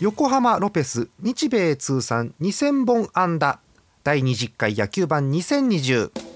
[0.00, 3.60] 横浜ロペス日米通算2000本安打。
[4.02, 6.29] 第20回野球盤2020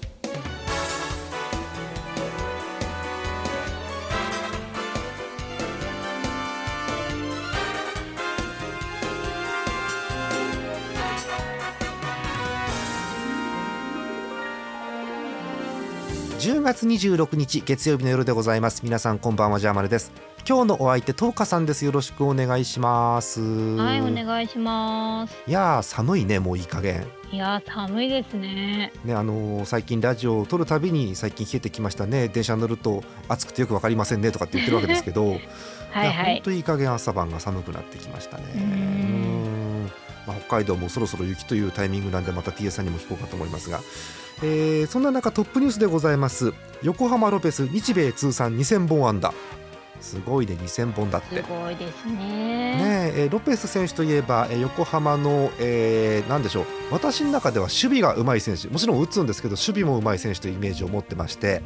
[16.45, 18.81] 10月26日月曜日の夜でございます。
[18.83, 20.11] 皆さんこんばんはジャーマルです。
[20.47, 21.85] 今日のお相手トーカさんです。
[21.85, 23.41] よろしくお願いします。
[23.41, 25.35] はい、お願いします。
[25.47, 27.07] いやー寒いねもういい加減。
[27.31, 28.93] いやー、寒いですね。
[29.03, 32.27] ねあのー最近ラジオを撮るたびに最近冷えてきましたね。
[32.27, 35.25] 電車に乗ると暑くてよくわかりませんねとかって言ってるわけですけど。
[35.89, 36.07] はいはい。
[36.09, 39.55] や本当いい加減朝晩が寒くなってきましたね。
[40.27, 43.79] まあ、北海道もそろそろ雪というタイミングなんでまた TS さんにも聞こうかと思いますが、
[44.41, 46.53] えーそんな中トップニュースでございます。
[46.83, 49.33] 横浜ロペス日米通算2000本安打。
[50.01, 51.41] すごいね2000本だって。
[51.41, 52.13] すごいですね。
[52.13, 56.65] ねええーロペス選手といえば、えー横浜の、えーなんでしょう。
[56.91, 58.67] 私の中では守備がうまい選手。
[58.67, 61.61] もちろん打つんですけど守備もうまい選手というイメージを持ってまして、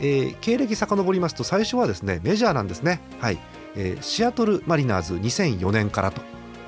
[0.00, 3.38] えー経歴遡りますと最初はですねメジャーなんですね、はい。
[3.76, 6.20] えーシアトルマリナーズ2004年からと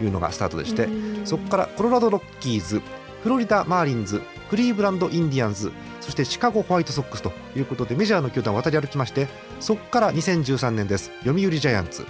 [0.03, 0.89] いうのがスタートでして。
[1.27, 2.81] そこからコロラドロッキーズ
[3.23, 9.29] フロリダマーリンズクリーブランドインディアンズそしてシカゴホワイトソックスということでメジャーの球団を渡り歩きまして
[9.61, 12.05] そこから2013年です読売ジャイアンツ。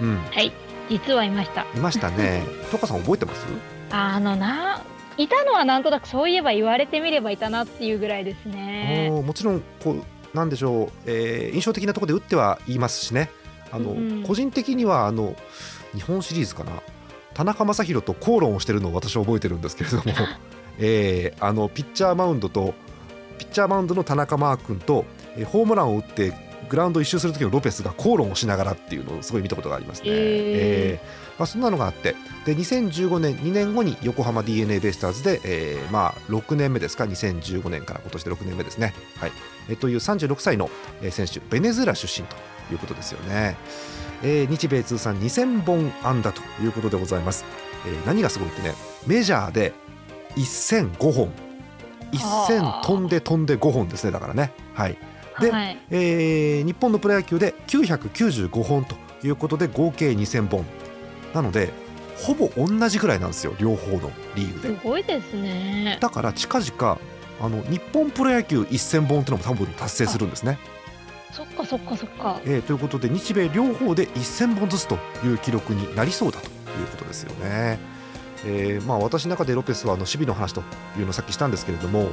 [0.00, 0.52] うん、はい、
[0.90, 1.62] 実はいました。
[1.62, 2.42] いましたね。
[2.72, 3.46] トカさん覚えてます？
[3.90, 4.82] あのな、
[5.16, 9.10] いたのはなんとなくそういえば言われてみればいたなっていうぐらいですね。
[9.24, 13.30] もちろんこうなんでしょう、えー印象的なところで打っては言いますしね。
[13.70, 15.36] あの、うん個人的にはあの
[15.94, 16.72] 日本シリーズかな
[17.34, 20.02] 田中将大と口論をしてるのを私は覚えてるんですけれども、
[20.78, 22.74] えーあのピッチャーマウンドと
[23.38, 25.04] ピッチャーマウンドの田中マー君と、
[25.36, 26.32] えーホームランを打って
[26.68, 30.08] グラウンド一周する時のロペスが口論をしながらっていうのをすごい見たことがありますね。
[30.08, 31.06] えー。
[31.06, 31.22] ー。
[31.38, 32.14] まあ、そんなのがあって
[32.46, 39.32] で2015年2年後に横浜 d n a ベイスターズで、えーまあ、6年目ですか2015年から今年で6年目ですね、はい。
[39.68, 40.70] えーという36歳の
[41.02, 42.36] えー選手ベネズエラ出身と
[42.72, 43.56] いうことですよね、
[44.22, 47.44] えー日米通算2000本安打ということでございます、
[47.86, 48.74] えー何がすごいってね
[49.06, 49.72] メジャーで
[50.40, 51.32] 1005本。
[52.12, 54.52] 1000飛んで飛んで5本ですねだからね。
[54.74, 54.96] はい。
[55.40, 55.78] ではい。
[55.90, 60.64] えー日本のプロ野球で995本ということで合計2000本。
[61.34, 61.70] なので
[62.16, 65.98] ほぼ同じぐらいなんですよ両方のリーグすでごいですね。
[66.00, 66.98] だから近々
[67.40, 70.58] あの日本プロ野球1000本っていうのも多分達成するんですね、
[71.32, 72.40] そっかそっかそっか。
[72.44, 76.50] えーということで日米両方で1000本ずつという記録になりそうだとい
[76.84, 77.78] うことですよね、
[78.44, 80.62] えーまあ、私の中でロペスはあの守備の話と
[80.98, 82.10] いうのをさっきしたんですけれども、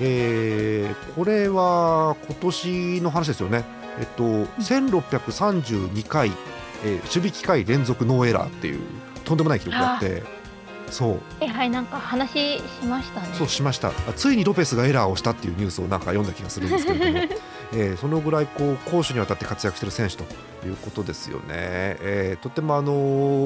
[0.00, 3.64] えーこれは今年の話ですよね、
[3.98, 4.24] えっと、
[4.60, 6.30] 1632回、
[6.84, 8.80] えー守備機会連続ノーエラーっていう
[9.24, 10.22] とんでもない記録があって
[10.92, 11.10] そう。
[11.40, 13.28] はいはい、なんか話しましたね。
[13.32, 13.88] そうしました。
[13.88, 17.26] あついにロペスがエラーをしたっていうニュースをなんか読んだ気がするんですけれども、
[17.72, 20.24] えーそのぐらいこう攻守にわたって活躍している選手と
[20.66, 21.46] いうことですよね、
[22.00, 22.92] えーとってもあの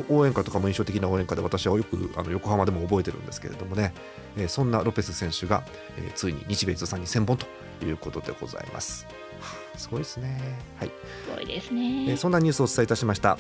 [0.09, 3.95] 応援歌とかも印象的な応援歌で私はよくあの横浜でも覚えてるんですけれどもね、
[4.37, 5.65] えーそんなロペス選手が、
[5.99, 7.47] えーついに日米通算2000本と
[7.85, 9.07] いうことでございます。
[9.41, 10.41] はあすごいですね。
[10.79, 10.89] はい。
[10.89, 10.95] す
[11.37, 12.17] ごいですえーね。
[12.17, 13.39] そんなニュースをお伝えいたしました。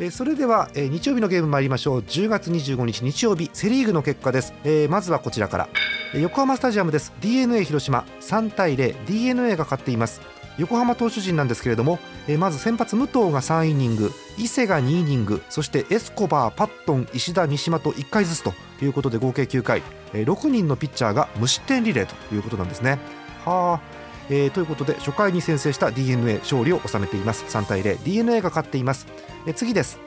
[0.00, 2.00] えーそれでは、えー日曜日のゲーム参りましょう。
[2.00, 5.68] 10月25日日曜日セ・リーグの結果です、えーまずはこちらから、
[6.14, 7.12] えー横浜スタジアムです。
[7.20, 8.04] D n a 広島。
[8.20, 10.20] 3対 0d n a が勝っています。
[10.58, 11.98] 横浜投手陣なんですけれども、
[12.28, 14.12] えーまず先発武藤が3イニング。
[14.38, 15.42] 伊勢が2イニング。
[15.48, 22.98] そしてエスコバーパットン石田三島と1回ずつということで合計9回、えー6人のピッチャーが無失点リレーということなんですね。
[23.44, 23.97] はあ
[24.30, 27.44] えーということで初回に先制した d n a 勝利を収めています。
[27.44, 29.06] 3対 0d n a が勝っています。
[29.46, 29.98] えー次です。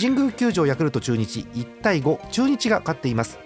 [0.00, 1.46] 神宮球場ヤクルト中日。
[1.54, 3.38] 1対5中日が勝っています。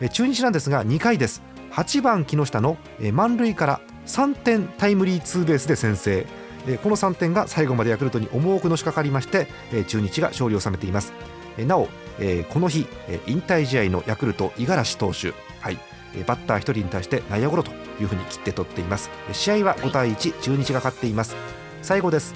[0.00, 1.42] えー中日なんですが2回です。
[1.72, 6.26] 8番木下のえー満塁から3点タイムリーツーベースで先制。
[6.66, 11.12] えーこの3点が最後までヤクルトに重くのしかかりましてえー中日が勝利を収めています。
[11.58, 15.34] えーなおえーこの日えー引退試合のヤクルト五十嵐投手。
[15.60, 15.78] はい。
[16.26, 17.70] バッター1人に対して内野ゴロと
[18.00, 19.10] いうふうに切って取っています。
[19.32, 21.34] 試合は5対1中日が勝っています。
[21.82, 22.34] 最後です。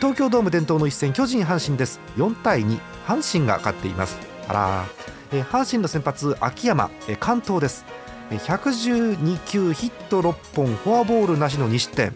[0.00, 2.00] 東京ドーム伝統の一戦巨人阪神です。
[2.16, 4.18] 4対2阪神が勝っています。
[4.48, 6.90] あら阪神の先発秋山
[7.20, 7.84] 関東です。
[8.30, 12.14] 112球ヒット6本フォアボールなしの2失点。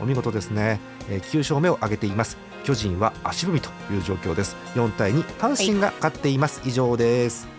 [0.00, 0.80] お見事ですね。
[1.08, 2.36] 9勝目を挙げています。
[2.64, 4.56] 巨人は足踏みという状況です。
[4.74, 7.53] 4対2阪神が勝っています、以上です。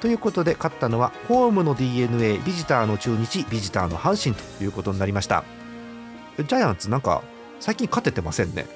[0.00, 5.44] ということで勝ったのはホームの d n a ビジターの中日ビジターの阪神ということになりました。
[6.38, 7.22] ジャイアンツなんか
[7.58, 8.66] 最近勝ててませんね。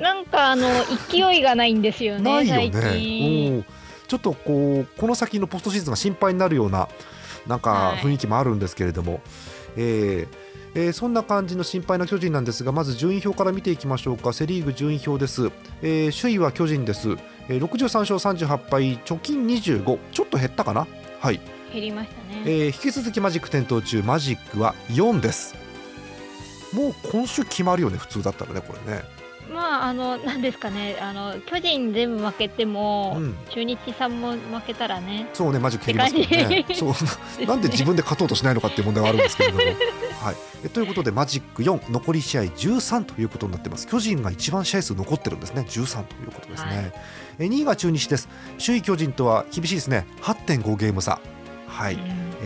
[0.00, 0.68] なんかあの
[1.08, 3.64] 勢いがないんですよねないよね。
[4.08, 6.88] ちょっとこうこの先のポストシーズンが心配になるような
[7.46, 7.98] なんかはい。
[7.98, 9.20] 雰囲気もあるんですけれども、
[9.76, 14.32] えーえーそんな感じの心配な巨人なんですがまず順位表から見ていきましょうか。
[14.32, 15.50] セ・リーグ順位表です、
[15.82, 17.16] えー首位は巨人です、
[17.48, 20.86] えー63勝38敗貯金25ちょっと減ったかな？
[21.20, 21.40] はい、
[21.72, 22.42] 減りましたね。
[22.44, 25.54] えー引き続きマジック点灯中マジックは4です。
[26.72, 29.02] もう今週決まるよね普通だったらねこれね。
[29.50, 30.98] まああのなんですかね。
[31.00, 33.36] あの巨人全部負けても、うん。
[33.48, 35.26] 中日さんも負けたらね。
[35.32, 36.66] そうねマジック減りますからね。
[36.74, 37.46] そう。
[37.46, 39.64] なんで自分で勝とうとしないのかっていう問題はあるんですけれども。
[40.20, 43.86] はい、えということでマジック4残り試合13ということになってます。
[43.86, 45.64] 巨人が一番試合数残ってるんですね。
[45.68, 46.92] 13ということですね、はい。
[47.38, 48.28] え2位が中日です。
[48.64, 50.06] 首位巨人とは厳しいですね。
[50.22, 51.20] 8.5ゲーム差。
[51.68, 51.98] はい、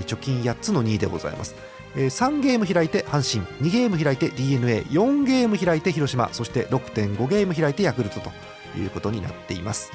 [0.07, 1.55] 貯金8つの2位でございます。
[1.97, 3.47] えー3ゲーム開いて阪神。
[3.67, 6.29] 2ゲーム開いて d n a 4ゲーム開いて広島。
[6.33, 8.31] そして6.5ゲーム開いてヤクルトと
[8.79, 9.91] いうことになっています。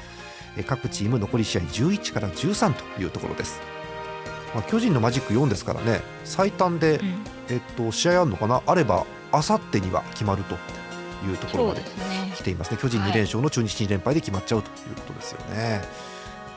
[0.55, 3.61] えー各チーム残り試合11から13というところです、
[4.55, 6.01] まあ、巨人のマジック4ですからね。
[6.23, 8.61] 最短で、うんえっと、試合あるのかな？
[8.65, 10.55] あればあさってには決まると
[11.25, 11.81] いうところまで
[12.35, 12.77] 来ていますね。
[12.81, 15.81] 巨人はい2連勝の中日2連敗で決まっちゃうということですよね、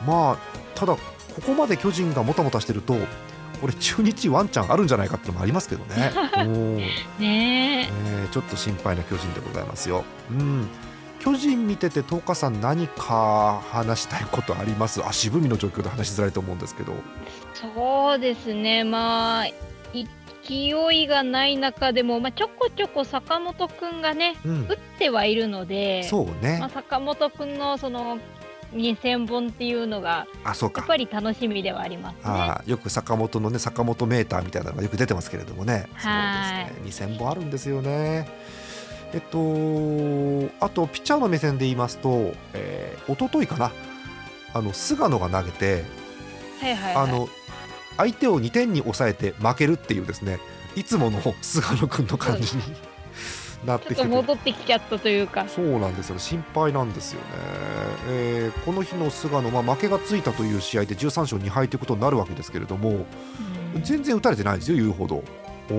[0.07, 0.39] まあ
[0.75, 1.01] ただこ
[1.47, 2.97] こまで巨人がもたもたしてると
[3.61, 6.13] これ中日ワンチャンあるんじゃないかっていうのもありますけどね。
[6.35, 6.77] おー。
[6.77, 6.89] ね。
[7.21, 7.89] え
[8.23, 10.05] えーちょっと心配な巨人でございますよ。
[10.31, 10.69] うん。
[11.19, 15.05] 巨人見てて東花さん何か話したいことあります？
[15.07, 16.95] 足踏みの状況で話しづらいと思うんですけど。
[17.53, 18.85] そうですね。
[18.85, 19.47] まあ
[20.43, 24.67] 勢いがない中でも、まあ、ちょこちょこ坂本くんがねうん。
[24.69, 26.59] 打ってはいるのでそうね。
[26.59, 28.19] まあ、坂本くんのその
[28.75, 30.81] 2000本っていうのがあそうか。
[30.81, 32.21] やっぱり楽しみではありますね。
[32.25, 35.89] あーよく坂本のね坂本メーターみたいなのがよく出てますけれどもね。
[35.95, 36.67] はい。
[36.69, 37.15] そうですね。
[37.15, 38.29] 2000本あるんですよね。
[39.13, 43.73] えっとあとピッチャーの目線で言いますと、えー、一昨日かな。
[44.53, 45.85] あの菅野が投げて
[46.61, 47.29] はいはいはい、あの
[48.01, 50.39] 相手を2点に抑えて負けるっていうですね
[50.75, 52.63] いつもの菅野君の感じに
[53.67, 55.47] なってきて戻ってきちゃったというか。
[55.49, 56.19] そうなんですよ。
[56.19, 57.27] 心配なんですよね、
[58.09, 63.07] えーこの日の菅野、まあ、負けがついたという試合で13勝2敗ということになるわけですけれども
[63.75, 63.83] うん。
[63.83, 65.23] 全然打たれてないですよ言うほど。
[65.69, 65.79] そう。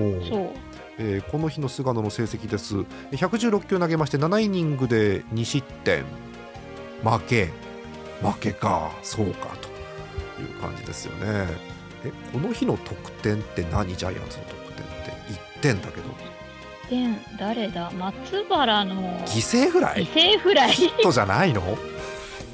[0.98, 2.76] えーこの日の菅野の成績です。
[3.10, 6.04] 116球投げまして7イニングで2失点。
[7.02, 7.46] 負け。
[8.22, 8.92] 負けか。
[9.02, 9.48] そうか。
[9.56, 9.68] と
[10.40, 11.71] いう感じですよね
[12.04, 13.96] えこの日の得点って何？
[13.96, 15.10] ジャイアンツの得点って
[15.58, 16.08] 1点だけど。
[16.90, 17.90] で誰だ？
[17.92, 20.04] 松原の犠牲フライ？
[20.04, 20.70] 犠牲フライ？
[20.70, 21.62] ヒットじゃないの？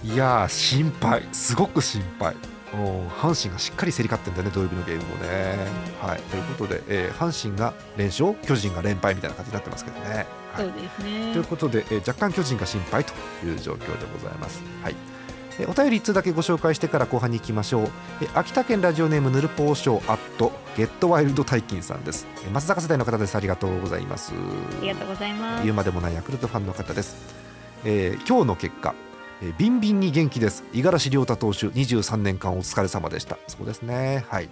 [0.05, 1.23] いやー心配。
[1.33, 2.35] すごく心配。
[2.75, 5.57] うん阪神がしっかり競り勝ってんだよね土曜日のゲームもね。
[6.03, 10.27] はい、ということで、えー阪神が連勝巨人が連敗みたいな感じになってますけどね。
[10.53, 10.65] はい。
[10.65, 11.33] そうですね。
[11.33, 13.15] ということで、えー若干巨人が心配と
[13.45, 14.63] いう状況でございます。
[14.83, 14.95] はい。
[14.95, 15.18] えー
[15.67, 17.91] お便り1通だけご紹介してから後半に行きましょう、
[18.23, 23.35] えー秋田県ラジオネームヌルポーショーアットゲットワイルド大金さんです、えー松坂世代の方です。
[23.35, 24.33] ありがとうございます。
[24.33, 25.63] ありがとうございます。
[25.65, 27.17] 言うまでもないヤクルトファンの方です、
[27.85, 28.95] えー今日の結果。
[29.43, 30.65] えービンビンに元気です。
[30.73, 33.39] 五十嵐亮太投手23年間お疲れ様でした。
[33.49, 34.25] そうですね。
[34.29, 34.49] はい。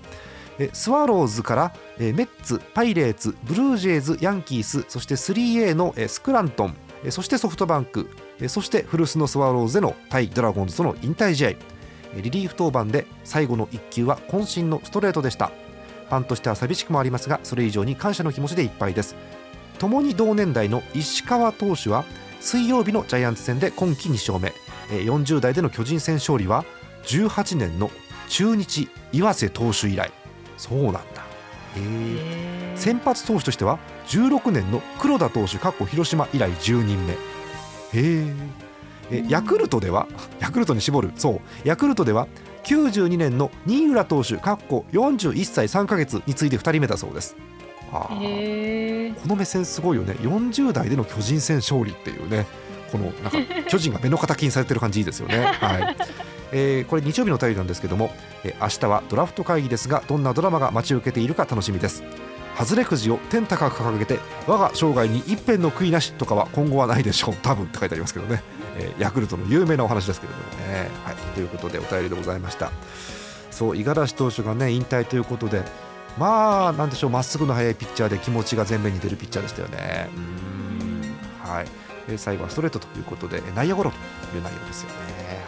[0.58, 11.48] えースワローズから、えーメッツ、パイレーツ、ブルージェイズ、ヤンキースそして 3A の、えースクラントン、えーそしてソフトバンク、えーそして古巣のスワローズでの対ドラゴンズとの引退試合。
[11.50, 15.48] えーリリーフ登板で最後の1球は渾身のストレートでした。
[16.08, 19.16] ファンとしては寂しくもありますがそれ以上に感謝の気持ちでいっぱいです。
[19.78, 22.04] 共に同年代の石川投手は
[22.40, 24.52] 水曜日のジャイアンツ戦で今季2勝目。
[24.90, 26.64] えー40代での巨人戦勝利は
[27.04, 27.90] 18年の
[28.28, 30.10] 中日岩瀬投手以来。
[30.56, 31.00] そうなんだ。
[32.76, 33.78] 先発投手としては
[34.08, 37.16] 16年の黒田投手広島以来10人目
[37.92, 38.26] へえ。
[39.10, 40.06] えヤクルトでは？
[40.40, 41.12] ヤクルトに絞る。
[41.16, 41.68] そう。
[41.68, 42.26] ヤクルトでは
[42.64, 47.36] 92年の新浦投手かっこ41歳3ヶ月に次いで2人目だそうです。
[49.22, 50.14] この目線すごいよね。
[50.20, 52.46] 40代での巨人戦勝利っていうね。
[52.90, 53.38] このなんか
[53.68, 55.38] 巨人が目の敵にされてる感じいいですよね。
[55.44, 55.96] はい。
[56.52, 58.10] えーこれ日曜日のお便りなんですけども、
[58.44, 62.02] えー明日はドラフト会議ですがどんなドラマが待ち受けているか楽しみです
[62.58, 67.34] 外れくじを天高く掲げて我が生涯に一辺の悔いなしとかは今後はないでしょう。
[67.42, 68.42] 多分って書いてありますけどね、
[68.78, 72.70] えーヤクルトの有名なお話ですけれどもね、はい、ということでお便りでございました。
[73.50, 75.62] そう五十嵐投手がね引退ということで
[76.18, 80.08] まあなんでしょうまっすぐの速いピッチャーで気持ちが前面に出るピッチャーでしたよね。
[80.14, 81.50] うーん。
[81.56, 81.66] はい。
[82.08, 84.96] えー最後はストレートということでえー内野ゴロという内容ですよね。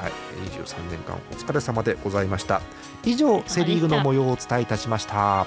[0.01, 0.13] はい。
[0.45, 2.61] えー23年間お疲れ様でございました。
[3.05, 5.47] 以上セ・リーグの模様をお伝えいたしました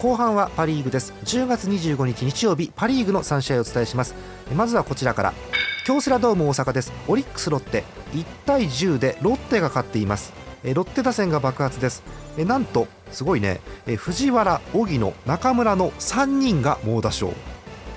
[0.00, 1.12] 後半はパ・リーグです。
[1.24, 4.14] 10月25日日曜日パ・リーグの3試合をお伝えします。
[4.56, 5.34] まずはこちらから。
[5.84, 6.90] 京セラドーム大阪です。
[7.06, 7.84] オリックスロッテ。
[8.14, 10.32] 1対10でロッテが勝っています。
[10.64, 12.02] えロッテ打線が爆発です。
[12.38, 13.60] えなんとすごいね。
[13.86, 17.34] え藤原荻野中村の3人が猛打賞。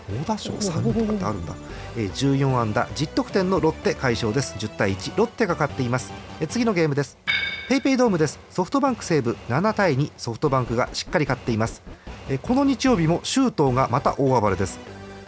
[0.10, 1.56] 猛打賞3人とかってあるんだ。
[1.98, 4.56] えー14安打10得点のロッテ快勝です。
[4.58, 6.12] 10対1ロッテが勝っています。
[6.42, 7.18] え次のゲームです。
[7.70, 8.40] ペイペイドームです。
[8.50, 11.82] ソフトバンク西武7対2ソフトバンクがしっかり勝っています。
[12.30, 14.80] えこの日曜日も周東がまた大暴れです。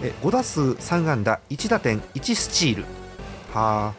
[0.01, 2.84] え5打数3安打1打点1スチール。
[3.53, 3.94] はあ、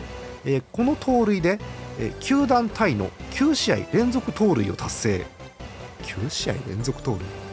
[0.45, 1.59] えーこの盗塁で、
[1.99, 5.27] えー球団タイの9試合連続盗塁を達成。
[6.03, 7.46] 9試合連続盗塁。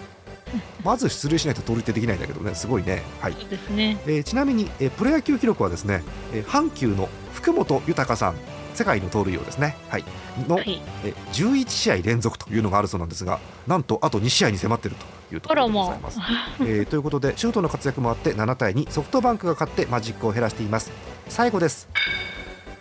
[0.83, 3.01] まず出塁しないと盗塁ってできないんだけどねすごいね。
[3.21, 3.35] はい。
[3.75, 3.97] ね。
[4.05, 8.35] えーちなみに、えープロ野球記録はですね、えー阪急の福本豊さん
[8.73, 10.03] 世界の盗塁王ですね、はい、
[10.47, 10.81] の、はい。
[11.05, 14.97] えー11試合連続というのがあるそうなんですがなんとあと2試合に迫っている
[15.29, 16.19] というところでございます。
[16.61, 20.91] えーということでシュートの活躍もあって7対2ソフトバンクが勝ってマジックを減らしています。
[21.29, 21.87] 最後です、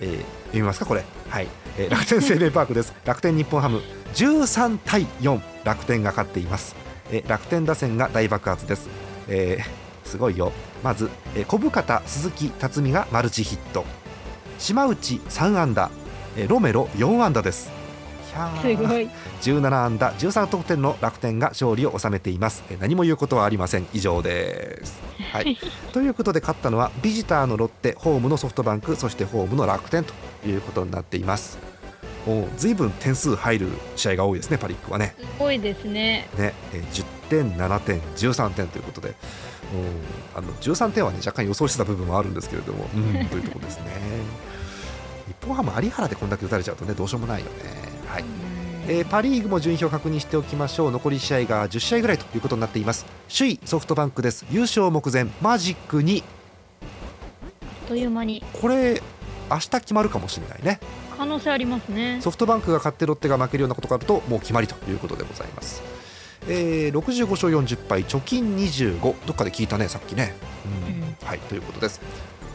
[0.01, 0.11] えー
[0.53, 1.05] 読みますかこれ。
[1.31, 1.49] はい、
[1.79, 2.93] えー楽天生命パークです。
[3.05, 3.81] 楽天日本ハム
[4.15, 6.75] 13対4楽天が勝っています、
[7.13, 8.89] えー楽天打線が大爆発です、
[9.29, 10.53] えーすごいよ。
[10.83, 13.85] まず、えー小深田鈴木辰巳がマルチヒット。
[14.59, 15.91] 島内3安打、
[16.37, 17.71] えーロメロ4安打です。
[18.61, 19.09] すごい。
[19.43, 22.63] 17安打13得点の楽天が勝利を収めています。
[22.71, 23.87] えー何も言うことはありません。
[23.93, 25.01] 以上です、
[25.33, 25.57] はい、
[25.93, 30.13] ということで勝ったのはビジターのロッテホームのソフトバンクそしてホームの楽天と
[30.47, 31.72] いうことになっています
[32.27, 35.15] おずいぶん点数入る試合が多いですねパ・リッグはね。
[35.19, 36.29] すごいですね。
[36.39, 39.09] ね、えー10点7点13点ということで。
[39.09, 39.17] うん
[40.35, 43.87] あの13点はね若干予想してた部分もあるんですけれども、うん、というところですね。
[45.27, 47.53] 日本ハム有原でこんだけ打たれちゃうとねどうしようもないよね。
[48.07, 48.25] はい。
[48.89, 50.91] えーパ・リーグも順位表を確認しておきましょう。
[50.91, 53.07] 残り試合が10試合ぐらいということになっています。
[53.35, 54.45] 首位ソフトバンクです。
[54.51, 56.25] 優勝目前マジック2あ
[57.87, 58.45] っという間に。
[58.61, 59.01] これ
[59.51, 60.81] 明日決まるかもしれないね
[61.23, 62.21] 可能性ありますね。
[62.21, 65.81] ソフトバンクが勝ってロッテが負けるようなことがあるともう決まりということでございます、
[66.49, 70.35] えー65勝40敗貯金25どっかで聞いたねさっきね、
[70.89, 70.95] うん。
[70.95, 71.17] うん。
[71.25, 72.01] はいということです。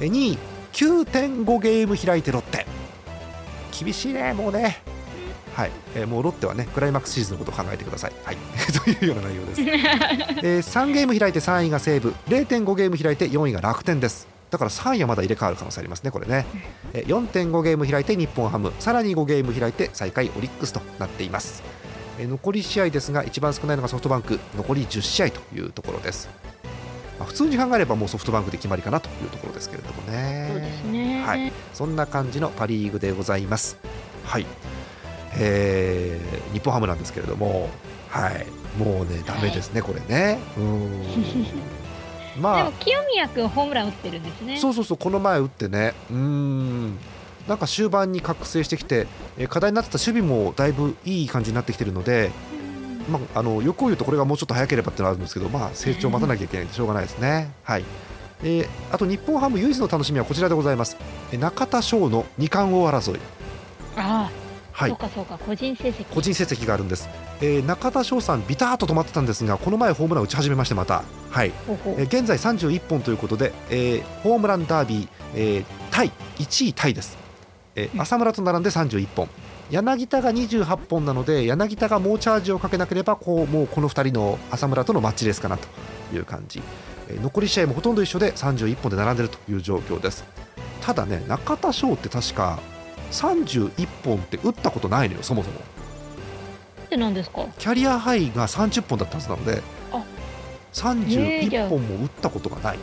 [0.01, 0.37] えー2位
[0.73, 2.65] 9.5ゲーム開いてロッテ。
[3.71, 4.81] 厳しいねもうね。
[5.55, 8.37] はい、えーもうロッテはねクライマックスシーズンのことを考えてください、はい、
[8.83, 12.13] というような内容です、 えー3ゲーム開いて3位が西武。
[12.27, 16.45] 0.5ゲーム開いて4位が楽天ですだから3位はまだ入れ替わる可能性ありますねこれね。
[16.93, 18.71] えー4.5ゲーム開いて日本ハム。
[18.79, 21.63] さらに5ゲーム開いて最下位オリックスとなっています。
[22.19, 24.39] えー残り試合ですが一番少ないのがソフトバンク。
[24.55, 26.29] 残り10試合というところです、
[27.19, 30.49] まあ普通に考えればもうソフトバンクで決まりかなというところですけれどもね。
[30.51, 31.23] そうですね。
[31.25, 33.77] はい、そんな感じのパ・リーグでございます。
[34.23, 34.45] はい、
[35.37, 37.69] えー日本ハムなんですけれども、
[38.09, 38.45] はい、
[38.77, 40.39] もうね、ダメですね、これね。
[40.57, 44.57] うーんでまも清宮君ホームラン打ってるんですあ、ね。
[44.57, 46.97] そうそうそう、この前打ってね、うーん、
[47.47, 52.31] なんか終盤に覚醒してきて、えー課題になってた守備もだいぶいい感じになってきてるので、
[53.09, 57.51] うんまあ、あの欲を言うとこれがもうちょっと早ければってのはあるんですけど、まあ、成長を待たなきゃいけないんでしょうがないですね。
[57.63, 57.85] はい
[58.43, 60.97] えーあと日本ハム唯一の楽しみはこちらでございます。
[61.31, 63.19] えー中田翔の二冠王争い。
[63.95, 64.31] ああ、
[64.77, 64.89] はい。
[64.91, 66.05] そうかそうか個人成績。
[66.13, 67.09] 個人成績があるんです、
[67.41, 71.51] えー中田翔さんビターっと止まってたんですがこの前ホームラン打ち始めましてまた、はい。
[71.67, 77.17] えー現在31本ということで、えーホームランダービー、えータイ1位タイです、
[77.75, 78.01] えーうん。
[78.01, 79.27] 浅村と並んで31本。
[79.71, 85.67] 柳田が28本なので柳田が猛チャージをかけなければこうもうこの2人の浅村とのマッチレースかなと
[86.15, 86.61] いう感じ。
[87.09, 90.23] えー残り試合もほとんど一緒で31本で並んでいるという状況です。
[90.81, 92.59] ただね中田翔って確か
[93.11, 95.57] 31本って打ったことないのよそもそも。
[95.59, 97.45] ってなんですか？
[97.57, 99.61] キャリアハイが30本だったはずなので
[99.91, 102.77] あえーじゃあ31本も打ったことがない。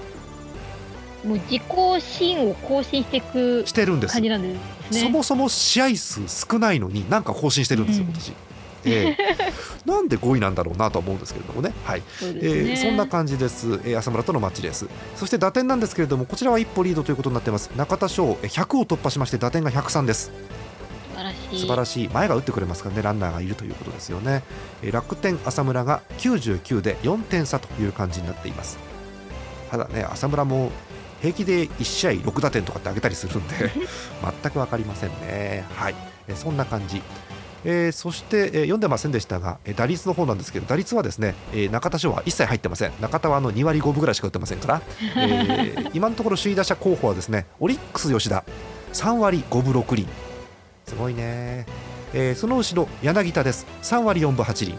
[1.24, 1.62] もう自己
[2.02, 4.12] 新を更新していくしてるんです。
[4.12, 4.54] 感じなんで
[4.90, 5.00] すね。
[5.00, 8.10] そもそも試合数少ないのになんか更新してるんですようん。
[8.10, 8.32] 今年、
[8.86, 9.52] ええ。
[9.90, 12.02] なんで5位なんだろうなとは思うんですけれどもね、はい。
[12.20, 12.40] えそね。
[12.42, 14.86] ーそんな感じです、えー浅村とのマッチレース
[15.16, 17.70] そして打点なんですけれどもこちらは一歩リードということになっています。
[17.76, 20.30] 中田翔えー100を突破しまして打点が103です。
[21.14, 21.58] 素晴らしい。
[21.60, 22.08] 素晴らしい。
[22.08, 24.42] 前が打ってくれますからねランナーがいるということですよね、
[24.82, 28.78] えー楽天浅村が99で4点差という感じになっています。
[29.70, 30.70] ただね浅村も
[31.20, 33.54] 平気で1試合6打点とかって上げたりするんで
[34.42, 35.64] 全く分かりませんね。
[35.76, 35.94] はい、
[36.28, 37.00] えーそんな感じ
[37.64, 42.92] えーそして、えー読んでませんでしたが、えー打率の方なんですけど打率はですね、えー中田翔は一切入ってません。
[43.00, 44.82] 中田はあの2割5分ぐらいしか打ってませんから、
[45.16, 48.44] えー 今のところ首位打者候補はですねオリックス吉田。
[48.92, 50.06] 3割5分6厘。
[50.86, 51.66] すごいね、
[52.12, 53.66] えーその後ろ柳田です。
[53.82, 54.78] 3割4分8厘。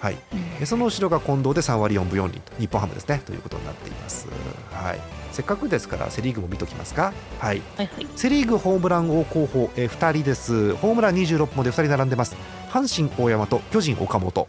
[0.00, 0.16] はい。
[0.64, 2.52] その後ろが近藤で3割4分4厘と。
[2.60, 3.20] 日本ハムですね。
[3.26, 4.26] ということになっています。
[4.72, 5.00] はい
[5.38, 7.12] せっかくですからセ・リーグも見ときますか。
[7.38, 7.62] はい。
[7.76, 8.08] はいはい。
[8.16, 10.74] セ・リーグホームラン王候補、えー、2人です。
[10.74, 12.34] ホームラン26本で2人並んでます。
[12.70, 14.48] 阪神大山と巨人岡本。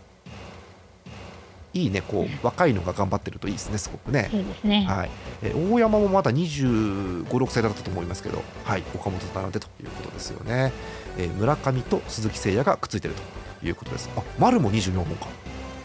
[1.75, 4.29] いいねこう若いのが頑張ってるといいですねすごくね。
[4.31, 4.84] そうですね。
[4.89, 5.10] はい、
[5.43, 10.74] えー大山もまだ25、6歳だったと思いますけど、はい、岡本と並んでということですよね、
[11.19, 13.13] えー村上と鈴木誠也がくっついてる
[13.62, 14.10] ということです。
[14.17, 15.27] あ丸も24本か。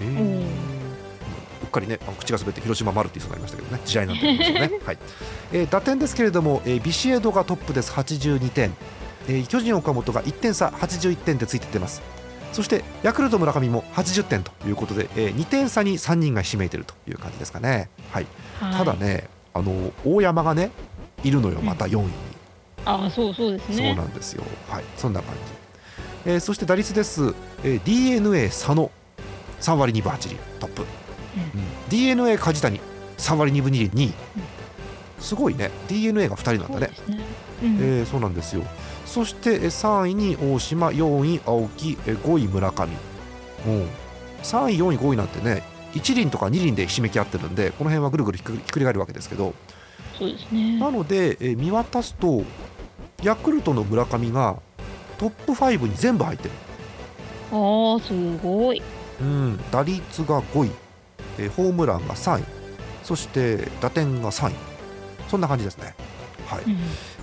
[0.00, 0.08] へー。
[0.08, 0.38] うん。
[0.38, 0.83] うっ
[1.74, 3.82] かりねあ口が滑って広島丸って言いそうになりましたけどね。
[3.84, 4.98] 試合なんて言いますよね、 はい。
[5.52, 7.92] えー打点ですけれども、えービシエドがトップです。
[7.92, 8.74] 82点、
[9.28, 10.68] えー巨人岡本が1点差。
[10.68, 12.02] 81点でついてってます。
[12.52, 18.26] そしてヤクルト村上も80点ということで、えー2点差に3人がひしめいているという感じですかね、はい、
[18.60, 18.74] はい。
[18.74, 18.94] ただ。
[18.94, 20.70] ねあの大山がね
[21.22, 22.10] いるのよまた4位に、
[22.84, 23.94] ああ、そうそうですそうね。
[23.94, 24.42] なんですよ。
[24.68, 24.84] はい。
[24.96, 25.34] そんな感
[26.26, 28.90] じ、えーそして打率です、えー d n a 佐野。
[29.60, 30.36] 3割2分8厘。
[30.60, 31.60] トップ、うん。
[31.60, 32.80] うん d n a 梶谷
[33.18, 34.12] 3割2分2厘2位、
[35.20, 35.70] すごいね。
[35.88, 36.90] D n a が2人なんだね。
[36.94, 37.20] そね。
[37.62, 37.76] うん。
[37.76, 38.62] えーそうなんですよ。
[39.06, 42.88] そしてえー3位に大島4位青木えー5位村上。
[43.66, 43.88] うん。
[44.42, 45.62] 3位4位5位なんてね
[45.94, 49.54] 1輪とか2輪でひしめき合ってるんでこの辺はぐるぐるひっくりひっくり返るわけですけど。
[50.18, 50.78] そうですね。
[50.78, 52.42] なので、えー見渡すと
[53.22, 54.56] ヤクルトの村上が
[55.18, 56.50] トップ5に全部入ってる、
[57.52, 58.82] ああ、すごい。
[59.20, 60.70] うん、打率が5位、
[61.38, 62.44] えーホームランが3位。
[63.02, 64.54] そして打点が3位。
[65.28, 65.94] そんな感じですね、
[66.46, 66.64] はい。
[66.64, 66.78] うん。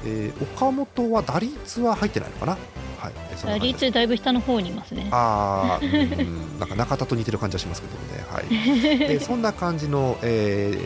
[0.06, 2.58] えー岡本は打率は入ってないのかな、
[2.98, 3.14] はい、
[3.46, 5.08] 打率だいぶ下の方にいますね。
[5.12, 6.60] あーうん。
[6.60, 10.78] なんか中田と似てる感じはしますけどね、はい、で そんな感じの、え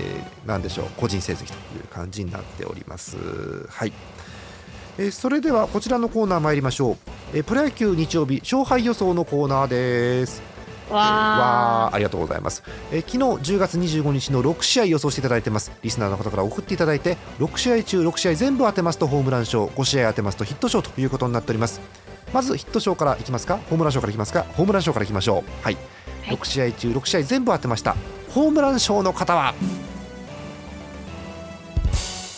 [0.44, 0.86] ーなんでしょう。
[0.98, 3.18] 個人成績という感じになっております。
[3.70, 3.94] はい。
[4.98, 6.98] えーそれではこちらのコーナー参りましょう、
[7.34, 10.55] えープロ野球日曜日勝敗予想のコーナーです。
[10.88, 10.94] えー。
[10.94, 13.18] わわーありがとうございます、えー昨日
[13.54, 15.72] 10月25日の6試合予想していただいてます。
[15.84, 19.66] リスナーの方から送っていただいて6試合中6試合全部当てますとホームラン賞。
[19.66, 21.80] 5試合当てますとヒット賞ということになっております。
[22.34, 23.60] まずヒット賞からいきますか？
[23.70, 24.44] ホームラン賞からいきますか？
[24.56, 25.64] ホームラン賞からいきましょう。
[25.64, 25.78] はい、
[26.26, 26.36] はい。
[26.36, 27.96] 6試合中6試合全部当てました。
[28.32, 29.54] ホームラン賞の方は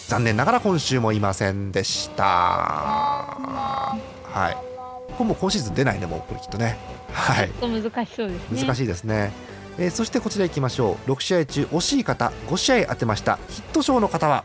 [0.07, 2.23] 残念ながら今週もいませんでした。
[2.23, 3.97] は
[4.51, 4.66] い
[5.17, 6.77] これもう今シーズン出ないねもうこれきっとね。
[7.11, 7.49] はい。
[7.61, 8.63] 難しそうですね。
[8.63, 9.31] 難しいですね、
[9.79, 11.11] えーそしてこちら行きましょう。
[11.11, 13.37] 6試合中惜しい方5試合当てました。
[13.49, 14.43] ヒット賞の方は？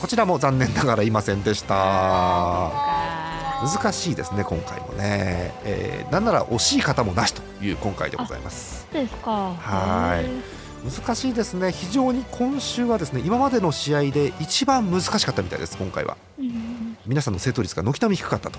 [0.00, 1.74] こちらも残念ながらいませんでした。
[1.76, 8.86] あ難しいですね今回もね、えーなんなら惜しい方もなしという今回でございます。
[8.92, 9.54] ですか。
[9.54, 10.90] はい。
[10.90, 11.70] 難しいですね。
[11.72, 16.16] 非常に今週はですね今までの試合で一番難しかったみたいです今回は。
[16.38, 18.58] うん皆さんの正答率が軒並み低かったと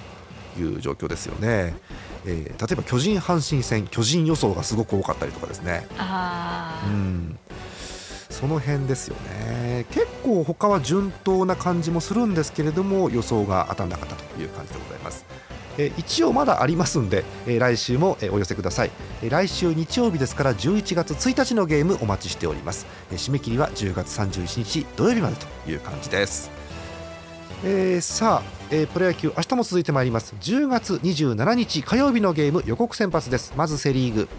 [0.60, 1.76] いう状況ですよね、
[2.26, 5.88] えー例えば巨人阪神戦巨人予想がすごく多かったりとかですね。
[5.98, 6.90] あー。
[6.90, 7.40] うん。
[8.30, 9.86] その辺ですよね。
[9.92, 15.26] 結構他は順当な感じもするんですけれども予想が当たらなかったという感じでございます、
[15.78, 18.92] えー一応まだありますんで、えー来週も、えーお寄せください、
[19.24, 26.61] えー来週日曜日ですから11月1日のゲームお待ちしております、えー締め切りは10月31日土曜日までという感じです
[27.64, 30.34] えーさあ、えープロ野球明日も続いてまいります。
[30.40, 33.54] 10月27日火曜日のゲーム予告先発です。
[33.58, 34.30] まずセ・リーグ。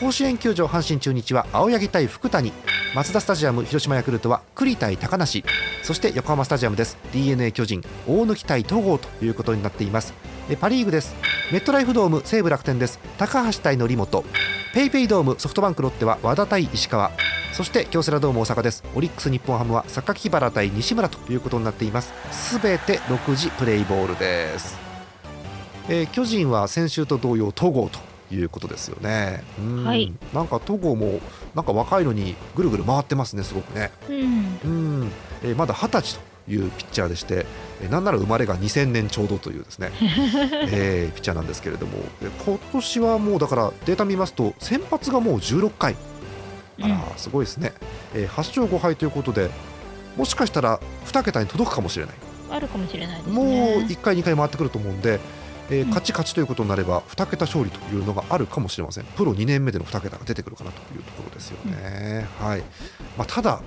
[0.00, 2.50] 甲子園球場阪神中日は青柳対福谷。
[2.94, 5.44] マツダスタジアム広島ヤクルトは栗対高梨。
[5.82, 6.96] そして横浜スタジアムです。
[7.12, 10.14] d n a 巨人大貫対東郷ということになっています。
[10.48, 11.14] えパ・リーグです。
[11.52, 12.98] メットライフドーム西武楽天です。
[13.18, 14.24] 高橋対則本。
[14.72, 17.10] ペイペイドームソフトバンクロッテは和田対石川。
[17.54, 18.82] そして京セラドーム大阪です。
[18.96, 22.12] オリックス日本ハムは榊原対西村ということになっています。
[22.32, 23.73] すべて6時プレイ。
[23.82, 24.78] ボールです、
[25.88, 27.98] えー巨人は先週と同様戸郷と
[28.34, 29.44] いうことですよね。
[29.58, 29.84] うん。
[29.84, 30.12] はい。
[30.32, 31.20] なんか戸郷も
[31.54, 33.90] なんか若いのにぐるぐる回ってますねすごくね。
[34.08, 34.18] うん。
[34.64, 35.10] うん、
[35.42, 36.20] えーまだ二十歳と
[36.52, 37.46] いうピッチャーでして、
[37.82, 39.90] えーなんなら生まれが2000年ちょうどというですね、
[40.72, 41.98] えーピッチャーなんですけれども。
[42.22, 45.96] で今年はもうだからデータ見ますと先発がもう16回
[46.80, 47.72] あらすごいですね、
[48.14, 49.50] えー8勝5敗ということで
[50.16, 52.14] もしかしたら2桁に届くかもしれない
[52.50, 53.32] あるかもしれないですね。
[53.32, 53.46] もう
[53.82, 55.20] 1回2回回ってくると思うんで、
[55.70, 62.60] えーうん勝ち勝ちということになれば2桁勝利というのがあるかもしれませんプロ2年目での2桁が出てくるかなというところですよね、はい
[63.16, 63.62] まあ、ただ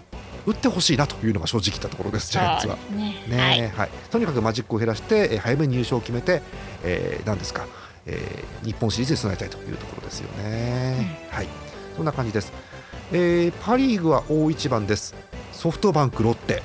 [0.47, 2.77] 打ってほしいなというのが正直言ったところですジャイアンツは。
[2.95, 3.21] ね。
[3.27, 3.69] ねはい。
[3.71, 6.41] はい、とにかくマジックを減らして、えー早めに優勝を決めて、
[6.85, 7.67] えー、何ですか、
[8.05, 11.19] えー日本シリーズに備えたいというところですよね。
[11.31, 11.47] はい、
[11.97, 12.53] そんな感じです。
[13.11, 15.15] えーパ・リーグは大一番です。
[15.51, 16.63] ソフトバンク、ロッテ、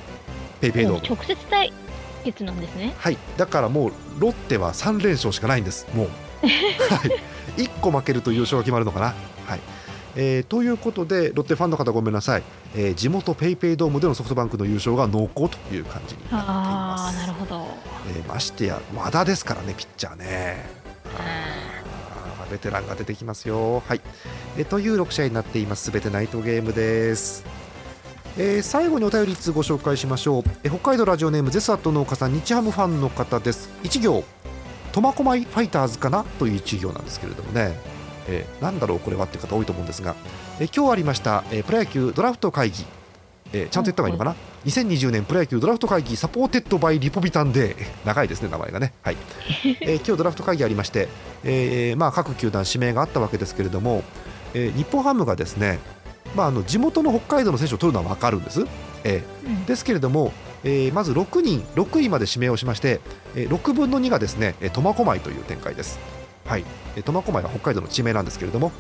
[0.61, 1.17] ペイペイドーム。
[1.17, 1.73] 直接対
[2.23, 2.95] 決なんですね？
[2.99, 6.09] はい、だからもうロッテは3連勝しかないんです、もう。
[6.43, 6.49] は
[7.57, 9.15] い、1個負けると優勝が決まるのかな？
[9.47, 9.61] はい。
[10.15, 12.43] えーということで、ロッテファンの方、ごめんなさい、
[12.75, 17.17] えー地元ペイペイドームでのソフトバンクの優勝が濃厚という感じになっています。
[17.19, 17.67] なるほど。
[18.15, 20.67] えーましてや和田ですからねピッチャーね。
[22.49, 23.83] ーベテランが出てきますよ。
[23.89, 24.01] はい、
[24.59, 25.85] えーという6試合になっています。
[25.85, 27.45] すべてナイトゲームです
[28.39, 33.69] えー最後にお便り1通ご紹介しましょう、えー北海道ラジオネームゼスアット農家さん日ハムファンの方です。
[33.83, 34.25] 1行
[34.93, 37.77] 苫小牧ファイターズかなという1行なんですけれどもね、
[38.29, 40.15] えーなんだろうこれはっていう方多いと思うんですが、
[40.61, 42.85] えー今日ありました、えープロ野球ドラフト会議、
[43.53, 47.87] えーちゃんと言った方がいいのかな、2020年プロ野球ドラフト会議 supported by リポビタン D。
[48.07, 48.95] 長いですね名前がね。
[49.03, 49.17] はい、
[49.83, 51.09] えー今日ドラフト会議ありまして、
[51.45, 54.03] えーまあ、各球団指名があったわけですけれども、
[54.55, 55.79] えー日本ハムがですね、
[56.35, 58.65] まあ、あの地元の北海道の選手を取るのは分かるんです、
[59.05, 59.65] えーうん。
[59.67, 60.33] ですけれども、
[60.65, 63.01] えーまず6人6位まで指名をしまして、
[63.35, 65.99] えー6分の2がですねえー苫小牧という展開です。
[67.05, 68.73] 苫小牧は北海道の地名なんですけれども、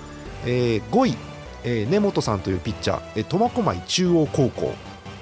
[0.44, 1.16] えー5位、
[1.64, 4.74] えー根本さんというピッチャーえー苫小牧中央高校。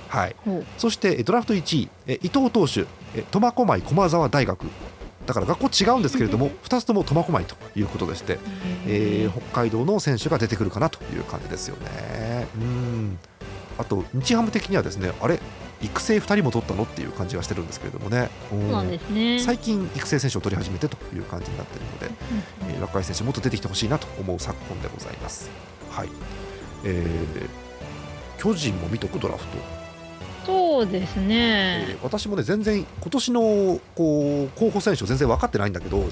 [0.09, 0.37] はい。
[0.79, 4.67] そしてえードラフト1位えー伊藤投手えー苫小牧駒沢大学
[5.27, 8.39] だから学校違うんですけれども2つとも苫小牧ということでして、
[8.87, 12.47] えー北海道の選手が出てくるかなという感じですよね。
[12.57, 13.19] うん。
[13.79, 15.41] あと日ハム的にはですねあれ
[15.83, 18.29] 育成2人も取ったのっていう感じがしてるんですけれどもね、
[19.11, 19.39] ね。
[19.39, 22.11] 最近育成選手を取り始めてという感じになっているので、う
[22.67, 22.75] ん。
[22.75, 25.51] えー若い選手もっと出てきてほしいなと思う昨今でございます。
[25.91, 26.09] はい。
[26.85, 27.49] えー
[28.39, 29.59] 巨人も見とくドラフト、
[30.51, 31.87] そうですえね。
[31.89, 36.05] ー私もね全然今年のこう候補選手を全然分かってないんだけど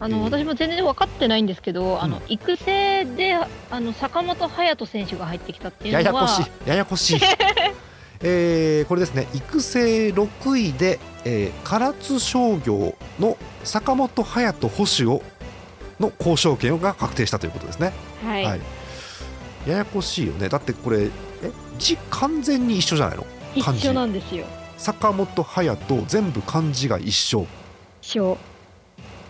[0.00, 0.22] あの、えー。
[0.24, 2.10] 私も全然分かってないんですけど、あうん。
[2.10, 3.46] の育成であ
[3.80, 7.20] の坂本勇人選手が入ってきたっていうのはややこしいややこしい。
[8.22, 15.22] えーこれですね育成6位で、えー唐津商業の坂本勇人捕手を
[15.98, 17.92] の交渉権が確定したということですね、
[18.24, 18.60] はい、はい。
[19.66, 20.48] ややこしいよね。
[20.48, 21.10] だってこれえ？
[21.80, 23.26] 字完全に一緒じゃないの？
[23.62, 24.44] 漢字一緒なんですよ。
[24.78, 27.46] 坂本勇人全部漢字が一緒
[28.00, 28.38] 一緒。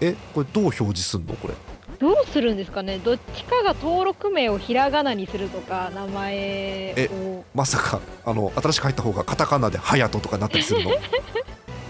[0.03, 1.35] えこれどう表示すんの？
[1.37, 1.55] これ
[1.99, 2.99] どうするんですかね？
[2.99, 7.45] どっちかが登録名をひらがなにするとか、名前を。
[7.55, 10.91] まさかあの新しく入った方がカタカナで隼人とかになったりするの？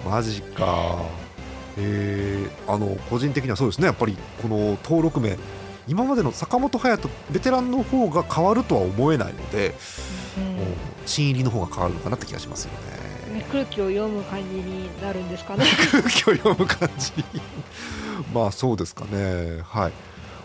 [0.10, 0.96] マジか
[1.78, 5.38] えー、あの個人的にはそうですねやっぱりこの登録名
[5.88, 9.74] 今までの坂本勇人ベテランの方が変わるとは思えないので、
[10.38, 10.44] うん。
[10.56, 10.66] もう
[11.06, 12.72] 新入りの方が変わるのかなって気がしますよ
[13.32, 13.38] ね。
[13.40, 15.64] ね空気を読む感じになるんですかね。
[15.90, 17.12] 空気を読む感じ。
[18.34, 19.60] まあそうですかね。
[19.64, 19.92] はい。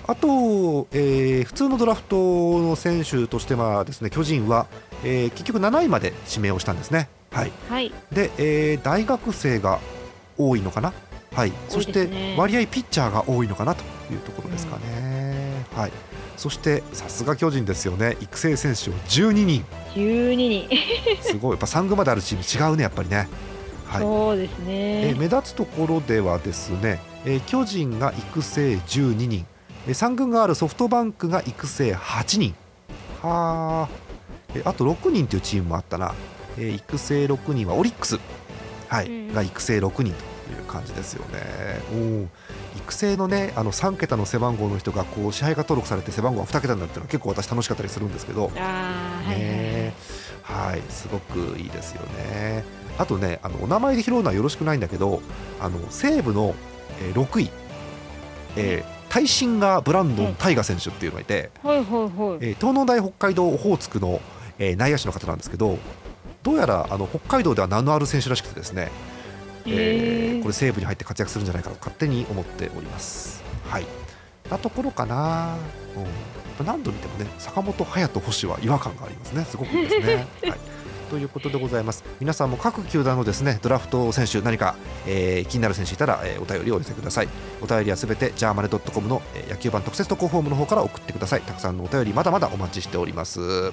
[0.08, 4.68] あと、えー普通のドラフトの選手としてはですね巨人は、
[5.04, 7.10] えー結局7位まで指名をしたんですね。
[7.32, 7.52] はい。
[7.70, 7.92] はい。
[8.12, 9.80] で、えー大学生が
[10.38, 10.94] 多いのかな、
[11.36, 15.92] はい、そして割合ピッチャーが多いのかなというところですかね、はい、
[16.38, 18.18] そしてさすが巨人ですよね。
[18.22, 19.66] 育成選手を12人。
[19.96, 20.70] 12人。
[21.22, 21.52] すごい。
[21.52, 23.28] やっぱ3軍まであるチーム違うねやっぱりね、
[23.86, 24.02] はい。
[24.02, 25.20] そうですえーね。
[25.20, 29.46] 目立つところではですね、えー巨人が育成12人。
[29.88, 32.56] えー3軍があるソフトバンクが育成8人。
[33.22, 33.90] はあ、
[34.54, 36.14] えーあと6人というチームもあったな、
[36.58, 38.20] えー育成6人はオリックス、
[38.88, 39.08] はい。
[39.08, 41.40] うんが育成6人という感じですよね。
[42.78, 49.94] 育成のねあの3桁の背番号の人がこう支配下登録されて背番号が2桁になるっていうのは結構私楽しかったりするんですけど、ね。
[50.44, 52.64] はい、すごくいいですよね。
[52.98, 55.22] あとね、あのお名前で拾うのはよろしくないんだけど、
[55.60, 56.54] あの西武の、
[57.02, 57.50] えー6位、
[58.56, 62.38] えータイシンガー・ブランドン・タイガ選手っていうのがいて、はいはいはい。
[62.42, 64.20] えー東農大北海道オホーツクの、
[64.60, 65.78] えー内野手の方なんですけど
[66.44, 68.92] どうやらあの北海道では名のある選手らしくてですね、
[69.66, 73.44] えーこれ西武に入って活躍するんじゃないかと勝手に思っております。
[73.70, 73.86] はい。
[74.50, 75.56] なところかな、
[76.60, 80.28] うん、何度見てもね坂本勇人、星は違和感がありますね、すごくいいですね。
[80.50, 80.60] はい。
[81.10, 82.04] ということでございます。
[82.20, 84.76] 皆さんも各球団のですねドラフト選手何か、
[85.08, 87.28] えー気になる選手いたら、えーお便りをお寄せください。
[87.62, 91.42] お便りはすべてジャーマネドットコムの、えー野球版特設投稿フォームの方から送ってください。
[91.42, 93.72] たくさんのお便りまだまだお待ちしております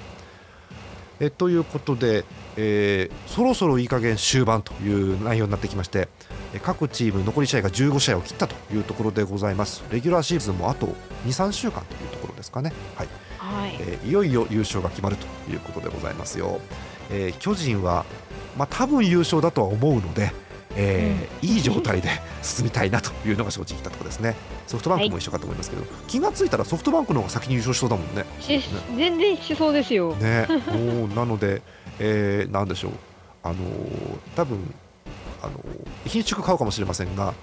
[1.19, 2.25] えということで、
[2.57, 6.07] えーそろそろいい加減終盤という内容になってきまして
[6.53, 9.83] えー各チーム残り試合が15試合を切ったというところでございます。
[9.91, 10.87] レギュラーシーズンもあと
[11.25, 12.73] 23週間というところですかね。
[12.95, 13.07] はい。
[13.37, 13.75] はい。
[13.79, 16.59] えーいよいよ優勝が決まるということでございますよ、
[17.09, 18.05] えー巨人は、
[18.57, 20.31] まあ、多分優勝だとは思うので、
[20.75, 22.09] えーいい状態で
[22.41, 28.25] 進みたいなというのが正直なところですねソフトバンクも一緒かと思いますけど、気がついたらソフトバンクの方が先に優勝しそうだもんね。
[28.39, 28.59] し
[28.97, 30.15] 全然しそうですよ。
[30.15, 31.61] ね、もうなので、
[31.99, 32.91] えーなんでしょう、
[33.43, 33.59] あのー
[34.35, 34.73] 多分
[35.41, 35.59] あのー
[36.05, 37.33] 品種買うかもしれませんが、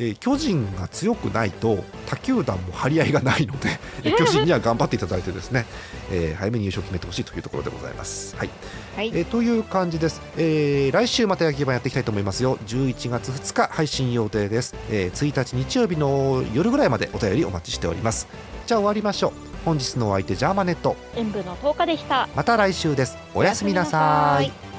[0.00, 4.16] えー巨人が強くないと他球団も張り合いがないので、えー。
[4.16, 5.66] 巨人には頑張っていただいてですね、
[6.10, 8.34] えー早めに優勝を決めてほしいというところでございます。
[8.36, 8.50] はい。
[8.96, 9.08] はい。
[9.14, 12.58] えーという感じです、えー来週また野球盤やっていきたいと思いますよ。
[12.66, 18.26] 11月2日配信予定です、えー1日日曜日の夜ぐらいまでお便りお待ちしております。
[18.66, 19.32] じゃあ終わりましょう。
[19.64, 20.96] 本日のお相手ジャーマネット。
[21.16, 22.28] 演舞の10日でした。
[22.34, 23.18] また来週です。
[23.34, 24.44] おやすみなさい。
[24.44, 24.69] おやすみなさい